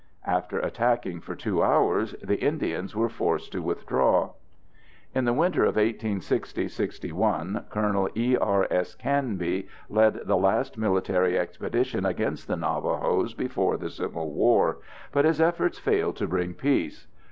After 0.25 0.57
attacking 0.57 1.21
for 1.21 1.35
two 1.35 1.61
hours, 1.61 2.13
the 2.23 2.37
Indians 2.43 2.95
were 2.95 3.07
forced 3.07 3.51
to 3.51 3.61
withdraw. 3.61 4.31
In 5.13 5.25
the 5.25 5.31
winter 5.31 5.61
of 5.61 5.75
1860 5.75 6.67
61, 6.69 7.65
Col. 7.69 8.09
E. 8.15 8.35
R. 8.35 8.67
S. 8.71 8.95
Canby 8.95 9.67
led 9.91 10.21
the 10.25 10.37
last 10.37 10.75
military 10.75 11.37
expedition 11.37 12.03
against 12.03 12.47
the 12.47 12.57
Navajos 12.57 13.35
before 13.35 13.77
the 13.77 13.91
Civil 13.91 14.31
War, 14.33 14.79
but 15.11 15.23
his 15.23 15.39
efforts 15.39 15.77
failed 15.77 16.15
to 16.15 16.27
bring 16.27 16.55
peace. 16.55 17.05